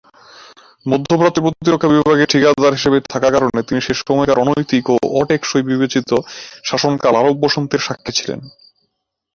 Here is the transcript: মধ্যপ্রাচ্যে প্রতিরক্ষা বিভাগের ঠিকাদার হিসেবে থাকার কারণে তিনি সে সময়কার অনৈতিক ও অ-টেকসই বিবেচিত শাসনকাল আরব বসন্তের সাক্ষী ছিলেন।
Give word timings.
মধ্যপ্রাচ্যে 0.85 1.43
প্রতিরক্ষা 1.45 1.89
বিভাগের 1.91 2.31
ঠিকাদার 2.31 2.77
হিসেবে 2.77 2.97
থাকার 3.05 3.31
কারণে 3.35 3.61
তিনি 3.67 3.79
সে 3.81 3.93
সময়কার 3.99 4.41
অনৈতিক 4.43 4.83
ও 4.93 5.15
অ-টেকসই 5.17 5.63
বিবেচিত 5.69 6.09
শাসনকাল 6.67 7.13
আরব 7.17 7.35
বসন্তের 7.43 7.81
সাক্ষী 7.87 8.11
ছিলেন। 8.17 8.39